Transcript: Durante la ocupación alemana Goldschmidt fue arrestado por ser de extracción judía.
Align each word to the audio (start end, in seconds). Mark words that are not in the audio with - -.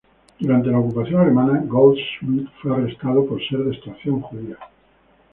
Durante 0.39 0.71
la 0.71 0.79
ocupación 0.79 1.21
alemana 1.21 1.61
Goldschmidt 1.65 2.47
fue 2.59 2.73
arrestado 2.73 3.23
por 3.23 3.39
ser 3.47 3.59
de 3.65 3.75
extracción 3.75 4.19
judía. 4.21 4.57